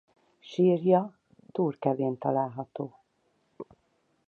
[0.39, 1.13] Sírja
[1.51, 2.99] Túrkevén található.